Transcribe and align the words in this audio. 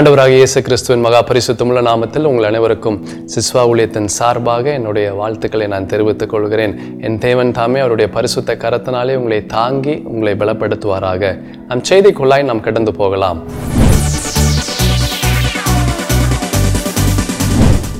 ஆண்டவராக 0.00 0.28
இயேசு 0.28 0.62
கிறிஸ்துவின் 0.62 1.02
மகா 1.02 1.22
பரிசுத்தமுள்ள 1.22 1.80
நாமத்தில் 1.80 2.24
உங்கள் 2.24 2.44
அனைவருக்கும் 2.44 3.06
சிஸ்வா 3.06 3.58
ஊழியத்தின் 3.58 4.04
சார்பாக 4.04 4.70
என்னுடைய 4.70 5.12
வாழ்த்துக்களை 5.12 5.66
நான் 5.66 5.86
தெரிவித்துக் 5.86 6.28
கொள்கிறேன். 6.28 7.00
என் 7.00 7.18
தேவன் 7.18 7.52
தாமே 7.52 7.78
அவருடைய 7.78 8.10
பரிசுத்த 8.10 8.54
கரத்தினாலே 8.54 9.14
உங்களை 9.14 9.46
தாங்கி 9.46 10.02
உங்களை 10.04 10.34
பலப்படுத்துவாராக. 10.34 11.42
நம் 11.68 11.82
செய்திக்குள்ளாய் 11.88 12.44
நாம் 12.44 12.60
கடந்து 12.60 12.92
போகலாம். 12.92 13.42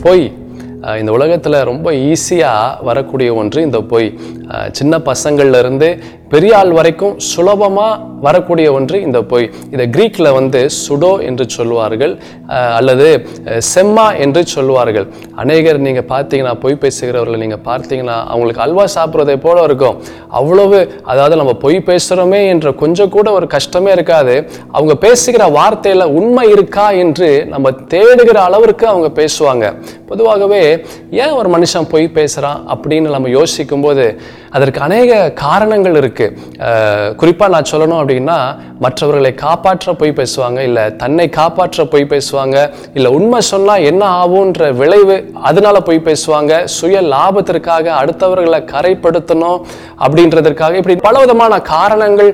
பொய் 0.03 0.33
இந்த 0.99 1.13
உலகத்தில் 1.13 1.53
ரொம்ப 1.53 1.93
ஈஸியாக 1.93 2.83
வரக்கூடிய 2.83 3.35
ஒன்று 3.35 3.63
இந்த 3.63 3.81
பொய் 3.81 4.19
அஹ் 4.49 4.71
சின்ன 4.71 4.99
பசங்கள்லேருந்து 4.99 6.03
பெரியாள் 6.33 6.41
பெரிய 6.41 6.59
ஆள் 6.59 6.73
வரைக்கும் 6.79 7.15
சுலபமாக 7.31 8.09
வரக்கூடிய 8.25 8.67
ஒன்று 8.77 8.97
இந்த 9.07 9.19
பொய். 9.31 9.47
இதை 9.75 9.85
கிரீக்கில் 9.95 10.29
வந்து 10.37 10.61
சுடோ 10.81 11.11
என்று 11.29 11.45
சொல்வார்கள் 11.55 12.13
அல்லது 12.79 13.07
செம்மா 13.71 14.05
என்று 14.25 14.41
சொல்வார்கள் 14.53 15.07
அநேகர் 15.43 15.79
நீங்கள் 15.87 16.07
பார்த்தீங்கன்னா 16.13 16.55
பொய் 16.65 16.79
பேசுகிறவர்களை 16.83 17.39
நீங்கள் 17.45 17.63
பார்த்தீங்கன்னா 17.69 18.17
அவங்களுக்கு 18.33 18.63
அல்வா 18.67 18.85
சாப்பிட்றதை 18.97 19.37
போல 19.47 19.63
இருக்கும். 19.69 19.97
அவ்வளவு 20.41 20.79
அதாவது 21.13 21.37
நம்ம 21.41 21.55
பொய் 21.65 21.79
பேசுகிறோமே 21.91 22.41
என்ற 22.53 22.73
கொஞ்சம் 22.83 23.15
கூட 23.17 23.31
ஒரு 23.39 23.49
கஷ்டமே 23.57 23.93
இருக்காது. 23.97 24.37
அவங்க 24.77 24.97
பேசுகிற 25.07 25.47
வார்த்தையில் 25.59 26.13
உண்மை 26.21 26.47
இருக்கா 26.57 26.87
என்று 27.05 27.31
நம்ம 27.55 27.73
தேடுகிற 27.95 28.39
அளவிற்கு 28.49 28.87
அவங்க 28.93 29.11
பேசுவாங்க. 29.21 29.65
பொதுவாகவே 30.11 30.63
ஏன் 31.23 31.37
ஒரு 31.41 31.51
மனுஷன் 31.57 31.91
பொய் 31.95 32.15
பேசுகிறான் 32.21 32.61
அப்படின்னு 32.75 33.17
நம்ம 33.17 33.29
யோசிக்கும்போது 33.41 34.07
அதற்கு 34.51 34.81
அநேக 34.81 35.31
காரணங்கள் 35.31 35.95
இருக்குது 35.95 37.15
குறிப்பாக 37.15 37.51
நான் 37.51 37.71
சொல்லணும் 37.71 38.01
அப்படின்னா 38.01 38.39
மற்றவர்களை 38.79 39.35
காப்பாற்ற 39.35 39.93
பொய் 39.93 40.13
பேசுவாங்க 40.13 40.59
இல்லை 40.59 40.97
தன்னை 40.97 41.29
காப்பாற்ற 41.29 41.85
பொய் 41.85 42.05
பேசுவாங்க 42.05 42.71
இல்லை 42.95 43.11
உண்மை 43.13 43.41
சொன்னால் 43.41 43.83
என்ன 43.83 44.25
ஆகுன்ற 44.25 44.73
விளைவு 44.73 45.31
அதனால 45.43 45.81
பொய் 45.81 46.03
பேசுவாங்க 46.05 46.65
சுய 46.65 47.01
லாபத்திற்காக 47.03 47.89
அடுத்தவர்களை 48.01 48.61
கரைப்படுத்தணும் 48.73 49.59
அப்படின்றதற்காக 49.99 50.75
இப்படி 50.75 50.97
பலவிதமான 50.97 51.61
காரணங்கள் 51.61 52.31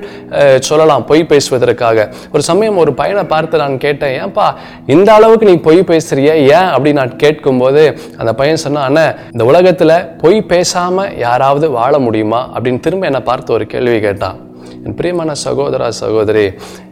சொல்லலாம் 0.59 1.05
பொய் 1.05 1.23
பேசுவதற்காக. 1.23 2.09
ஒரு 2.31 2.41
சமயம் 2.41 2.77
ஒரு 2.77 2.93
பையனை 2.93 3.23
பார்த்து 3.23 3.57
நான் 3.57 3.77
கேட்டேன் 3.77 4.23
ஏன்பா 4.23 4.47
இந்த 4.85 5.13
அளவுக்கு 5.13 5.45
நீ 5.45 5.55
பொய் 5.59 5.79
பேசுறிய? 5.79 6.31
ஏன்? 6.49 6.69
அப்படின்னு 6.73 6.93
நான் 6.93 7.15
கேட்கும்போது 7.15 7.99
அந்த 8.17 8.33
பையன் 8.33 8.55
சொன்னான் 8.55 8.83
அண்ணா 8.83 9.13
இந்த 9.31 9.45
உலகத்தில் 9.45 10.07
பொய் 10.17 10.41
பேசாமல் 10.41 11.17
யாராவது 11.17 11.71
வாழ 11.71 11.99
முடியுமா 12.07 12.41
அப்படின்னு 12.53 12.83
திரும்ப 12.87 13.09
என்னை 13.11 13.21
பார்த்து 13.29 13.55
ஒரு 13.57 13.65
கேள்வி 13.73 13.97
கேட்டான். 14.05 14.37
என் 14.85 14.97
பிரியமான 14.99 15.31
சகோதரா 15.45 15.89
சகோதரி 16.03 16.45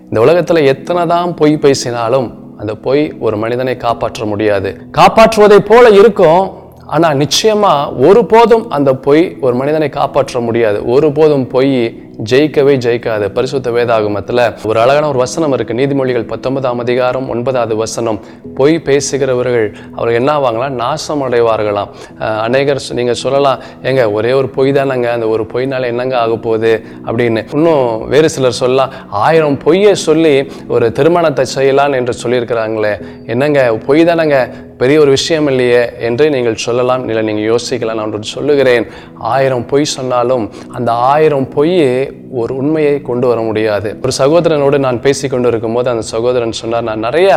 இந்த 0.10 0.20
உலகத்தில் 0.26 0.68
எத்தனை 0.74 1.04
தான் 1.14 1.30
பொய் 1.40 1.56
பேசினாலும் 1.64 2.28
அந்த 2.62 2.74
பொய் 2.86 3.02
ஒரு 3.26 3.36
மனிதனை 3.44 3.74
காப்பாற்ற 3.86 4.26
முடியாது. 4.32 4.70
காப்பாற்றுவதை 4.98 5.60
போல 5.72 5.86
இருக்கும். 6.00 6.44
ஆனால் 6.96 7.20
நிச்சயமா 7.24 7.72
ஒருபோதும் 8.08 8.66
அந்த 8.78 8.90
பொய் 9.06 9.24
ஒரு 9.46 9.56
மனிதனை 9.62 9.88
காப்பாற்ற 10.00 10.40
முடியாது. 10.48 10.80
ஒருபோதும் 10.96 11.46
பொய் 11.54 11.74
ஜெயிக்கவே 12.24 12.74
ஜெயிக்காது. 12.86 13.30
பரிசுத்த 13.30 13.72
வேதாகமத்தில் 13.72 14.56
ஒரு 14.66 14.80
அழகான 14.80 15.08
ஒரு 15.08 15.18
வசனம் 15.18 15.54
இருக்கு. 15.54 15.74
நீதிமொழிகள் 15.74 16.28
பத்தொன்பதாம் 16.28 16.80
அதிகாரம் 16.80 17.30
ஒன்பதாவது 17.30 17.76
வசனம். 17.76 18.20
பொய் 18.56 18.80
பேசுகிறவர்கள் 18.80 19.76
அவர்கள் 19.94 20.20
என்ன 20.20 20.40
ஆவாங்களா? 20.40 20.70
நாசம் 20.70 21.22
அடைவார்களாம் 21.22 21.88
அநேகர் 22.20 22.84
நீங்கள் 22.94 23.14
சொல்லலாம் 23.14 23.60
ஏங்க 23.84 24.12
ஒரே 24.12 24.32
ஒரு 24.32 24.50
பொய் 24.50 24.72
தானங்க 24.72 25.04
அந்த 25.04 25.28
ஒரு 25.28 25.44
பொய்னால 25.44 25.86
என்னங்க 25.86 26.18
ஆக 26.18 26.36
போகுது? 26.36 26.84
அப்படின்னு. 27.06 27.46
இன்னும் 27.54 28.08
வேறு 28.08 28.30
சிலர் 28.30 28.52
சொல்லலாம் 28.52 28.92
ஆயிரம் 29.10 29.58
பொய்யை 29.58 29.96
சொல்லி 29.96 30.52
ஒரு 30.68 30.92
திருமணத்தை 30.92 31.46
செய்யலாம் 31.46 31.92
என்று 31.92 32.14
சொல்லியிருக்கிறாங்களே. 32.24 33.06
என்னங்க 33.28 33.74
பொய் 33.86 34.04
தானங்க. 34.04 34.54
பெரிய 34.82 34.98
ஒரு 35.04 35.12
விஷயம் 35.18 35.48
இல்லையே 35.52 35.82
என்று 36.08 36.26
நீங்கள் 36.36 36.58
சொல்லலாம் 36.66 37.04
இல்லை 37.10 37.22
நீங்கள் 37.28 37.48
யோசிக்கலாம். 37.52 37.98
நான் 38.00 38.08
ஒன்று 38.08 38.34
சொல்லுகிறேன் 38.38 38.86
ஆயிரம் 39.34 39.66
பொய் 39.72 39.94
சொன்னாலும் 39.98 40.46
அந்த 40.78 40.92
ஆயிரம் 41.14 41.48
பொய் 41.56 41.78
ஒரு 42.42 42.54
உண்மையை 42.62 42.96
கொண்டு 43.10 43.26
வர 43.32 43.40
முடியாது. 43.48 43.90
ஒரு 44.04 44.14
சகோதரனோடு 44.20 44.78
நான் 44.86 44.98
பேசி 45.06 45.26
கொண்டு 45.34 45.50
இருக்கும்போது 45.52 45.88
அந்த 45.94 46.04
சகோதரன் 46.14 46.56
சொன்னார் 46.62 46.88
நான் 46.90 47.06
நிறைய 47.08 47.30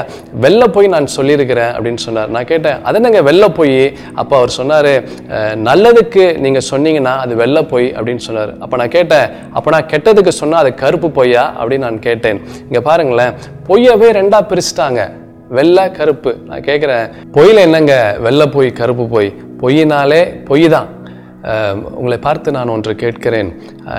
வெள்ள 0.44 0.62
பொய் 0.76 0.92
நான் 0.94 1.06
சொல்லியிருக்கிறேன் 1.16 1.72
அப்படின்னு 1.74 2.02
சொன்னார். 2.06 2.32
நான் 2.36 2.48
கேட்டேன் 2.52 2.80
அது 2.86 2.98
என்னங்க 3.00 3.22
வெள்ள 3.28 3.44
பொய் 3.58 3.78
அப்போ 4.22 4.34
அவர் 4.40 4.56
சொன்னார் 4.58 4.90
நல்லதுக்கு 5.68 6.24
நீங்கள் 6.46 6.66
சொன்னீங்கன்னா 6.72 7.14
அது 7.26 7.34
வெள்ள 7.42 7.58
பொய் 7.74 7.88
அப்படின்னு 7.98 8.24
சொன்னார். 8.28 8.52
அப்போ 8.64 8.76
நான் 8.82 8.94
கேட்டேன் 8.96 9.28
அப்போ 9.58 9.68
நான் 9.76 9.88
கெட்டதுக்கு 9.94 10.34
சொன்னால் 10.40 10.62
அது 10.64 10.72
கருப்பு 10.82 11.10
பொய்யா? 11.20 11.46
அப்படின்னு 11.60 11.86
நான் 11.88 12.04
கேட்டேன். 12.08 12.40
இங்கே 12.68 12.82
பாருங்களேன் 12.90 13.32
பொய்யவே 13.70 14.10
ரெண்டாக 14.20 14.48
பிரிச்சுட்டாங்க. 14.50 15.00
வெள்ளை 15.56 15.84
கருப்பு. 15.98 16.30
நான் 16.48 16.66
கேட்குறேன் 16.68 17.06
பொய்யில் 17.34 17.64
என்னங்க 17.66 17.94
வெள்ளை 18.26 18.46
பொய் 18.54 18.70
கருப்பு 18.80 19.04
பொய்? 19.14 19.30
பொய்னாலே 19.60 20.22
பொய் 20.48 20.66
தான் 20.76 20.88
உங்களை 21.98 22.16
பார்த்து 22.24 22.54
நான் 22.56 22.72
ஒன்று 22.74 22.92
கேட்கிறேன். 23.02 23.50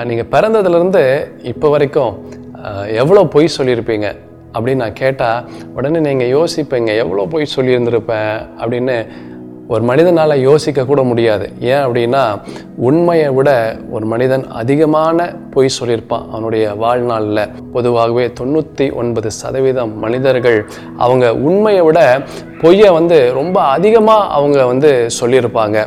நீங்கள் 0.08 0.30
பிறந்ததுலேருந்து 0.34 1.04
இப்போ 1.52 1.68
வரைக்கும் 1.74 2.12
எவ்வளோ 3.02 3.22
பொய் 3.34 3.54
சொல்லியிருப்பீங்க? 3.58 4.08
அப்படின்னு 4.54 4.82
நான் 4.84 5.00
கேட்டால் 5.00 5.44
உடனே 5.76 5.98
நீங்கள் 6.06 6.32
யோசிப்பீங்க 6.36 6.90
எவ்வளோ 7.02 7.24
பொய் 7.32 7.54
சொல்லியிருந்திருப்பேன் 7.56 8.32
அப்படின்னு 8.62 8.96
ஒரு 9.72 9.82
மனிதனால் 9.90 10.42
யோசிக்க 10.48 10.84
கூட 10.90 11.00
முடியாது. 11.10 11.46
ஏன் 11.72 11.82
அப்படின்னா 11.86 12.22
உண்மையை 12.88 13.28
விட 13.38 13.50
ஒரு 13.94 14.04
மனிதன் 14.12 14.44
அதிகமான 14.60 15.18
பொய் 15.54 15.76
சொல்லியிருப்பான் 15.78 16.26
அவனுடைய 16.34 16.64
வாழ்நாளில். 16.82 17.42
பொதுவாகவே 17.74 18.24
தொண்ணூற்றி 18.40 18.86
ஒன்பது 19.00 19.30
சதவீதம் 19.40 19.92
மனிதர்கள் 20.04 20.58
அவங்க 21.04 21.26
உண்மையை 21.48 21.82
விட 21.88 22.00
பொய்யை 22.62 22.88
வந்து 22.98 23.18
ரொம்ப 23.38 23.58
அதிகமாக 23.76 24.30
அவங்க 24.38 24.58
வந்து 24.72 24.90
சொல்லியிருப்பாங்க. 25.20 25.78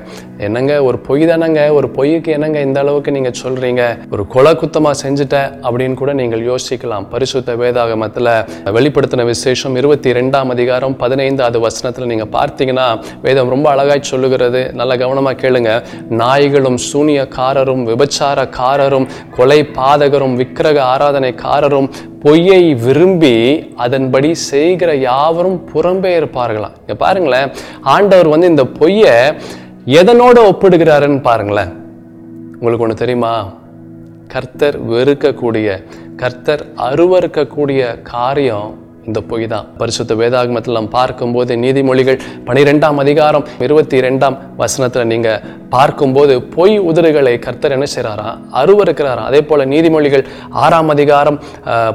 என்னங்க 0.46 0.74
ஒரு 0.88 0.98
பொய் 1.08 1.24
தானங்க 1.30 1.62
ஒரு 1.78 1.88
பொய்யுக்கு 1.96 2.30
என்னங்க 2.36 2.59
இந்த 2.68 2.78
அளவுக்கு 2.84 3.12
நீங்கள் 3.16 3.38
சொல்கிறீங்க 3.42 3.81
ஒரு 4.14 4.24
கொலை 4.34 4.52
குத்தமாக 4.62 4.96
செஞ்சுட்டேன் 5.02 5.50
அப்படின்னு 5.66 5.96
கூட 6.02 6.12
நீங்கள் 6.20 6.44
யோசிக்கலாம். 6.50 7.06
பரிசுத்த 7.14 7.56
வேதாகமத்தில் 7.62 8.31
வெளிப்படுத்தின 8.78 9.26
விசேஷம் 9.31 9.76
இருபத்தி 9.81 10.14
ரெண்டாம் 10.20 10.52
அதிகாரம் 10.56 10.96
பதினைந்தாவது 11.04 11.59
வசனத்தில் 11.66 12.09
நீங்கள் 12.12 12.31
பார்த்தீங்கன்னா 12.38 12.88
வேதம் 13.26 13.52
ரொம்ப 13.56 13.70
அழகாய் 13.74 14.12
சொல்லுகிறது. 14.12 14.64
நல்ல 14.81 14.98
கவனமாக 15.04 15.42
கேளுங்க. 15.44 15.72
நாய்களும் 16.24 16.80
சூனியக்காரரும் 16.90 17.84
விபச்சாரக்காரரும் 17.92 19.08
கொலை 19.38 19.60
பாதகரும் 19.78 20.38
விக்கிரக 20.42 20.80
ஆராதனைக்காரரும் 20.94 21.90
பொய்யை 22.25 22.64
விரும்பி 22.84 23.36
அதன்படி 23.86 24.30
செய்கிற 24.50 24.92
யாவரும் 25.10 25.58
புறம்பே 25.72 26.12
இருப்பார்களாம் 26.20 26.75
இங்க 26.84 26.96
பாருங்களேன் 27.02 27.50
ஆண்டவர் 27.96 28.30
வந்து 28.34 28.52
இந்த 28.52 28.64
பொய்யை 28.80 29.16
எதனோட 29.86 30.38
ஒப்பிடுகிறாருன்னு 30.50 31.22
பாருங்களேன். 31.22 31.72
உங்களுக்கு 32.54 32.84
ஒன்று 32.84 32.96
தெரியுமா? 32.96 33.54
கர்த்தர் 34.28 34.90
வெறுக்கக்கூடிய 34.90 35.84
கர்த்தர் 36.16 36.66
அருவறுக்கக்கூடிய 36.78 38.02
காரியம் 38.02 38.83
இந்த 39.08 39.19
பொய் 39.30 39.46
தான். 39.53 39.66
பரிசுத்த 39.80 40.16
வேதாகமத்தில் 40.22 40.78
நாம் 40.78 40.90
பார்க்கும்போது 40.97 41.56
நீதிமொழிகள் 41.64 42.19
பனிரெண்டாம் 42.47 43.00
அதிகாரம் 43.03 43.46
இருபத்தி 43.66 43.97
ரெண்டாம் 44.06 44.36
வசனத்தில் 44.62 45.09
நீங்கள் 45.14 45.41
பார்க்கும்போது 45.69 46.34
பொய் 46.56 46.75
உதிர்களை 46.90 47.34
கர்த்தர் 47.46 47.75
என்ன 47.78 47.88
செய்கிறாரா 47.96 48.30
அருவருக்கிறாராம் 48.62 49.30
அதே 49.30 49.42
போல் 49.44 49.69
நீதிமொழிகள் 49.74 50.25
ஆறாம் 50.63 50.92
அதிகாரம் 50.96 51.40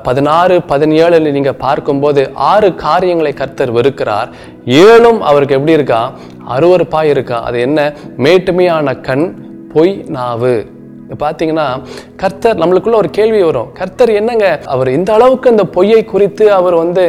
பதினாறு 0.02 0.56
பதினேழில் 0.72 1.34
நீங்கள் 1.36 1.60
பார்க்கும்போது 1.66 2.22
ஆறு 2.52 2.70
காரியங்களை 2.74 3.32
கர்த்தர் 3.32 3.74
வெறுக்கிறார். 3.78 4.30
ஏழும் 4.86 5.20
அவருக்கு 5.30 5.56
எப்படி 5.58 5.72
இருக்கா? 5.72 6.00
அருவறுப்பாக 6.54 7.12
இருக்கா? 7.14 7.38
அது 7.42 7.60
என்ன? 7.60 7.78
மேட்டுமையான 8.24 9.00
கண் 9.00 9.26
பொய் 9.74 9.94
நாவு. 10.16 10.56
பார்த்தீங்கன்னா 11.22 11.66
கர்த்தர் 12.22 12.58
நம்மளுக்குள்ள 12.62 12.96
ஒரு 13.02 13.10
கேள்வி 13.18 13.42
வரும். 13.48 13.68
கர்த்தர் 13.80 14.12
என்னங்க? 14.20 14.46
அவர் 14.74 14.90
இந்த 14.96 15.10
அளவுக்கு 15.16 15.52
அந்த 15.52 15.64
பொய்யை 15.76 16.00
குறித்து 16.12 16.44
அவர் 16.58 16.76
வந்து 16.82 17.04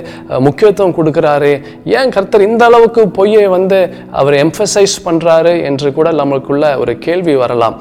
முக்கியத்துவம் 0.47 0.95
கொடுக்குறாரு. 0.99 1.51
ஏன் 1.97 2.13
கர்த்தர் 2.15 2.47
இந்த 2.49 2.63
அளவுக்கு 2.69 3.01
பொய்யை 3.19 3.45
வந்து 3.55 3.79
அவர் 4.21 4.37
எம்ஃபசைஸ் 4.43 4.95
பண்ணுறாரு 5.07 5.53
என்று 5.69 5.89
கூட 5.97 6.09
நம்மளுக்குள்ள 6.21 6.65
ஒரு 6.83 6.95
கேள்வி 7.05 7.35
வரலாம். 7.43 7.75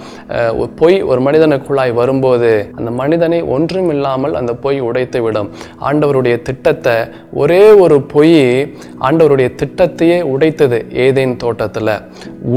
பொய் 0.80 0.98
ஒரு 1.10 1.20
மனிதனுக்குள்ளாய் 1.26 1.92
வரும்போது 2.00 2.50
அந்த 2.78 2.90
மனிதனை 3.02 3.40
ஒன்றும் 3.56 3.90
இல்லாமல் 3.94 4.34
அந்த 4.40 4.52
பொய் 4.64 4.80
உடைத்து 4.88 5.20
விடும். 5.26 5.50
ஆண்டவருடைய 5.88 6.36
திட்டத்தை 6.48 6.96
ஒரே 7.42 7.62
ஒரு 7.84 7.98
பொய் 8.14 8.36
ஆண்டவருடைய 9.08 9.48
திட்டத்தையே 9.60 10.18
உடைத்தது 10.34 10.78
ஏதேன் 11.06 11.36
தோட்டத்தில். 11.44 11.94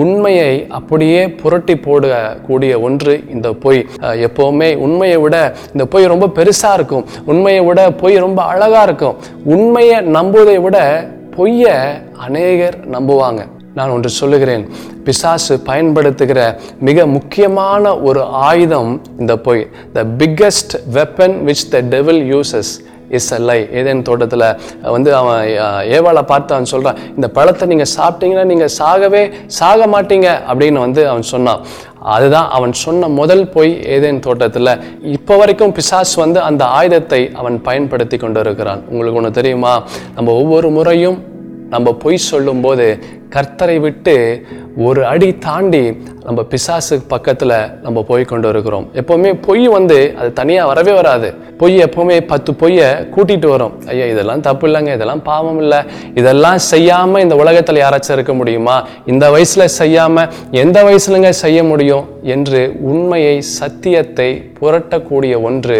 உண்மையை 0.01 0.51
அப்படியே 0.79 1.21
புரட்டி 1.41 1.75
போடக்கூடிய 1.87 2.73
ஒன்று 2.87 3.15
இந்த 3.35 3.47
பொய் 3.53 3.87
எப்போவுமே 4.01 4.75
உண்மையை 4.75 5.17
விட 5.17 5.55
இந்த 5.71 5.85
பொய் 5.85 6.05
ரொம்ப 6.05 6.27
பெருசாக 6.27 6.73
இருக்கும். 6.73 7.05
உண்மையை 7.25 7.63
விட 7.63 7.91
பொய் 7.91 8.15
ரொம்ப 8.15 8.43
அழகா 8.43 8.81
இருக்கும். 8.81 9.15
உண்மையை 9.43 9.99
நம்புவதை 9.99 10.61
விட 10.61 11.07
பொய்யை 11.35 11.75
அநேகர் 12.17 12.77
நம்புவாங்க. 12.89 13.45
நான் 13.75 13.89
ஒன்று 13.89 14.09
சொல்லுகிறேன். 14.09 14.69
பிசாசு 15.03 15.59
பயன்படுத்துகிற 15.59 16.59
மிக 16.79 17.05
முக்கியமான 17.05 17.99
ஒரு 17.99 18.23
ஆயுதம் 18.23 19.01
இந்த 19.19 19.37
பொய். 19.37 19.69
The 19.93 20.03
biggest 20.03 20.73
weapon 20.93 21.35
which 21.45 21.69
the 21.69 21.79
devil 21.79 22.21
uses 22.35 22.71
இசல்லை 23.17 23.59
Eden 23.79 24.05
தோட்டத்தில் 24.09 24.47
வந்து 24.95 25.11
அவன் 25.19 25.41
ஏவாளை 25.97 26.23
பார்த்து 26.31 26.55
அவன் 26.55 26.71
சொல்கிறான் 26.73 26.99
இந்த 27.15 27.29
பழத்தை 27.37 27.67
நீங்கள் 27.71 27.93
சாப்பிட்டீங்கன்னா 27.97 28.45
நீங்கள் 28.51 28.73
சாகவே 28.79 29.23
சாக 29.59 29.87
மாட்டீங்க 29.95 30.27
அப்படின்னு 30.51 30.85
வந்து 30.85 31.01
அவன் 31.11 31.31
சொன்னான். 31.33 31.63
அதுதான் 32.15 32.47
அவன் 32.57 32.73
சொன்ன 32.83 33.09
முதல் 33.17 33.43
பொய் 33.55 33.71
ஏதேன் 33.95 34.21
தோட்டத்தில். 34.27 34.71
இப்போ 35.17 35.33
வரைக்கும் 35.41 35.73
பிசாஸ் 35.79 36.13
வந்து 36.23 36.39
அந்த 36.49 36.63
ஆயுதத்தை 36.77 37.19
அவன் 37.41 37.57
பயன்படுத்தி 37.67 38.17
கொண்டு 38.23 38.39
இருக்கிறான் 38.45 38.81
உங்களுக்கு 38.91 39.19
ஒன்று 39.21 39.37
தெரியுமா? 39.39 39.73
நம்ம 40.15 40.33
ஒவ்வொரு 40.41 40.69
முறையும் 40.77 41.19
நம்ம 41.71 41.93
பொய் 41.93 42.25
சொல்லும்போது 42.31 42.85
கர்த்தரை 43.35 43.79
விட்டு 43.79 44.15
ஒரு 44.77 45.01
அடி 45.05 45.27
தாண்டி 45.37 45.81
நம்ம 46.23 46.43
பிசாசு 46.43 46.95
பக்கத்தில் 47.01 47.53
நம்ம 47.81 48.03
போய் 48.03 48.23
கொண்டு 48.23 48.49
இருக்கிறோம் 48.49 48.85
எப்போவுமே 48.93 49.31
பொய் 49.47 49.67
வந்து 49.67 49.97
அது 50.17 50.29
தனியாக 50.33 50.67
வரவே 50.67 50.93
வராது. 50.93 51.29
பொய் 51.57 51.75
எப்போவுமே 51.83 52.17
பத்து 52.27 52.51
பொய்யை 52.53 52.87
கூட்டிகிட்டு 53.15 53.47
வரும். 53.47 53.73
ஐயா 53.87 54.05
இதெல்லாம் 54.05 54.41
தப்பு 54.41 54.67
இல்லைங்க. 54.67 54.93
இதெல்லாம் 54.93 55.21
பாவம் 55.21 55.59
இல்லை. 55.59 55.79
இதெல்லாம் 56.15 56.57
செய்யாமல் 56.71 57.21
இந்த 57.21 57.35
உலகத்தில் 57.35 57.81
யாராச்சும் 57.83 58.11
இருக்க 58.11 58.33
முடியுமா? 58.33 58.77
இந்த 59.05 59.31
வயசில் 59.31 59.73
செய்யாமல் 59.79 60.29
எந்த 60.63 60.83
வயசுலங்க 60.83 61.29
செய்ய 61.43 61.63
முடியும்? 61.63 62.07
என்று 62.35 62.63
உண்மையை 62.91 63.41
சத்தியத்தை 63.41 64.29
புரட்டக்கூடிய 64.59 65.41
ஒன்று 65.41 65.79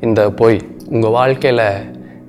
இந்த 0.00 0.30
பொய். 0.30 0.60
உங்கள் 0.90 1.16
வாழ்க்கையில் 1.18 1.66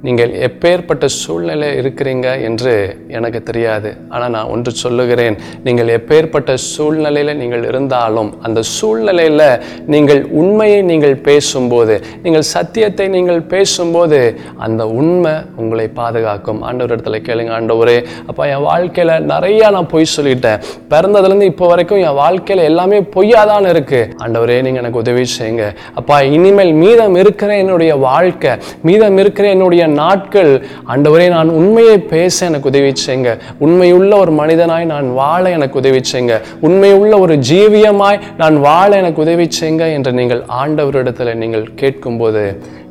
நீங்கள் 0.08 0.32
எப்பேற்பட்ட 0.48 1.06
சூழ்நிலை 1.22 1.68
இருக்கிறீங்க 1.82 2.28
என்று 2.48 2.74
எனக்கு 3.18 3.40
தெரியாது. 3.50 3.90
ஆனால் 4.14 4.32
நான் 4.36 4.50
ஒன்று 4.54 4.72
சொல்லுகிறேன் 4.82 5.36
நீங்கள் 5.68 5.90
எப்பேற்பட்ட 5.98 6.54
சூழ்நிலையில் 6.72 7.32
நீங்கள் 7.42 7.64
இருந்தாலும் 7.70 8.32
அந்த 8.48 8.60
சூழ்நிலையில் 8.76 9.46
நீங்கள் 9.94 10.22
உண்மையை 10.42 10.80
நீங்கள் 10.92 11.16
பேசும்போது 11.28 11.96
நீங்கள் 12.24 12.46
சத்தியத்தை 12.56 13.08
நீங்கள் 13.16 13.42
பேசும்போது 13.54 14.20
அந்த 14.68 14.82
உண்மை 15.00 15.34
உங்களை 15.62 15.88
பாதுகாக்கும். 16.02 16.62
ஆண்டவர் 16.70 16.94
இடத்துல 16.96 17.22
கேளுங்க 17.28 17.54
ஆண்டவரே 17.60 17.98
அப்போ 18.30 18.42
என் 18.56 18.66
வாழ்க்கையில் 18.70 19.14
நிறையா 19.34 19.70
நான் 19.78 19.90
பொய் 19.94 20.14
சொல்லிட்டேன். 20.16 20.60
பிறந்ததுலேருந்து 20.92 21.50
இப்போ 21.54 21.68
வரைக்கும் 21.74 22.04
என் 22.08 22.20
வாழ்க்கையில் 22.24 22.64
எல்லாமே 22.72 23.00
பொய்யாக 23.16 23.46
தான் 23.54 23.70
இருக்குது 23.74 24.10
ஆண்டவரே 24.26 24.60
நீங்கள் 24.68 24.84
எனக்கு 24.84 25.04
உதவி 25.06 25.26
செய்யுங்க. 25.38 25.66
அப்பா 26.02 26.20
இனிமேல் 26.36 26.74
மீதம் 26.84 27.18
இருக்கிற 27.24 27.52
என்னுடைய 27.64 27.94
வாழ்க்கை 28.10 28.54
மீதம் 28.90 29.20
இருக்கிற 29.24 29.48
என்னுடைய 29.56 29.92
நாட்கள். 30.02 30.52
ஆண்டவரே 30.92 31.28
நான் 31.36 31.56
உண்மையை 31.60 31.98
பேச 32.14 32.46
எனக்கு 32.50 32.72
உதவி 32.74 32.92
செய்யுங்க. 33.06 33.32
உண்மையுள்ள 33.66 34.12
ஒரு 34.24 34.34
மனிதனாய் 34.42 34.92
நான் 34.94 35.10
வாழ 35.22 35.44
எனக்கு 35.58 35.80
உதவி 35.82 36.02
செய்யுங்க. 36.12 36.38
உண்மையுள்ள 36.68 37.14
ஒரு 37.26 37.36
ஜீவியமாய் 37.50 38.22
நான் 38.44 38.58
வாழ 38.68 38.90
எனக்கு 39.02 39.26
உதவி 39.26 39.48
செய்யுங்க 39.60 39.88
என்று 39.98 40.14
நீங்கள் 40.20 40.44
ஆண்டவரிடத்தில் 40.62 41.40
நீங்கள் 41.44 41.68
கேட்கும்போது 41.82 42.46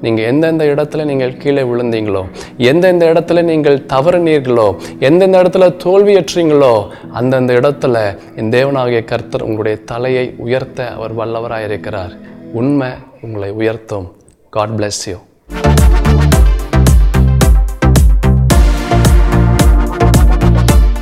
நீங்கள் 0.05 0.29
எந்தெந்த 0.31 0.65
இடத்துல 0.73 1.05
நீங்கள் 1.11 1.37
கீழே 1.43 1.63
விழுந்தீங்களோ 1.71 2.23
எந்தெந்த 2.71 3.05
இடத்துல 3.13 3.43
நீங்கள் 3.51 3.79
தவறுனீர்களோ 3.93 4.69
எந்தெந்த 5.09 5.37
இடத்துல 5.43 5.69
தோல்வியற்றீங்களோ 5.85 6.75
அந்தந்த 7.21 7.53
இடத்துல 7.61 8.05
என் 8.41 8.53
தேவனாகிய 8.57 9.03
கர்த்தர் 9.13 9.47
உங்களுடைய 9.49 9.79
தலையை 9.93 10.27
உயர்த்த 10.47 10.89
அவர் 10.97 11.19
வல்லவராக 11.21 11.69
இருக்கிறார் 11.71 12.15
உண்மை 12.61 12.93
உங்களை 13.27 13.51
உயர்த்தும். 13.61 14.09
God 14.57 14.75
bless 14.79 15.05
you 15.11 15.19